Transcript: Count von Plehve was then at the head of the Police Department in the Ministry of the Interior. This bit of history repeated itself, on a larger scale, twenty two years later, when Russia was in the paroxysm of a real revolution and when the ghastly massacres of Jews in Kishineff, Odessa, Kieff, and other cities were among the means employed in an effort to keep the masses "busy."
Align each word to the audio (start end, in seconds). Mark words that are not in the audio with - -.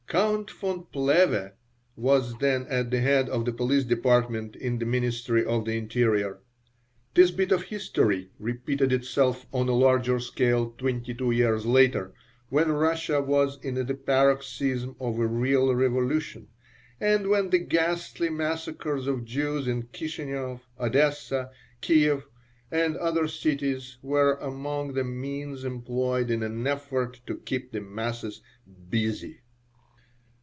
Count 0.11 0.51
von 0.51 0.83
Plehve 0.93 1.53
was 1.95 2.35
then 2.39 2.67
at 2.67 2.91
the 2.91 2.99
head 2.99 3.29
of 3.29 3.45
the 3.45 3.53
Police 3.53 3.85
Department 3.85 4.57
in 4.57 4.77
the 4.77 4.83
Ministry 4.85 5.45
of 5.45 5.63
the 5.63 5.77
Interior. 5.77 6.39
This 7.13 7.31
bit 7.31 7.53
of 7.53 7.63
history 7.63 8.29
repeated 8.37 8.91
itself, 8.91 9.45
on 9.53 9.69
a 9.69 9.73
larger 9.73 10.19
scale, 10.19 10.71
twenty 10.77 11.13
two 11.13 11.31
years 11.31 11.65
later, 11.65 12.13
when 12.49 12.73
Russia 12.73 13.21
was 13.21 13.57
in 13.63 13.75
the 13.75 13.93
paroxysm 13.93 14.97
of 14.99 15.17
a 15.17 15.25
real 15.25 15.73
revolution 15.73 16.49
and 16.99 17.29
when 17.29 17.49
the 17.49 17.59
ghastly 17.59 18.29
massacres 18.29 19.07
of 19.07 19.23
Jews 19.23 19.65
in 19.65 19.83
Kishineff, 19.93 20.59
Odessa, 20.77 21.51
Kieff, 21.81 22.23
and 22.69 22.97
other 22.97 23.29
cities 23.29 23.97
were 24.01 24.33
among 24.41 24.91
the 24.91 25.05
means 25.05 25.63
employed 25.63 26.29
in 26.29 26.43
an 26.43 26.67
effort 26.67 27.21
to 27.27 27.37
keep 27.37 27.71
the 27.71 27.79
masses 27.79 28.41
"busy." 28.89 29.37